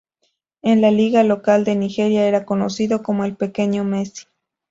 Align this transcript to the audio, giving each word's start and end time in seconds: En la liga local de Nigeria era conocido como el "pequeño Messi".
En 0.63 0.81
la 0.81 0.89
liga 0.89 1.21
local 1.21 1.63
de 1.63 1.75
Nigeria 1.75 2.27
era 2.27 2.43
conocido 2.43 3.03
como 3.03 3.23
el 3.23 3.35
"pequeño 3.37 3.83
Messi". 3.83 4.23